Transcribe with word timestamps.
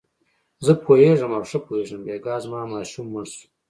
زه 0.65 0.71
پوهېږم 0.83 1.31
او 1.37 1.43
ښه 1.49 1.59
پوهېږم، 1.65 2.01
بېګا 2.05 2.35
زما 2.43 2.61
ماشوم 2.73 3.07
مړ 3.13 3.25
شو. 3.33 3.45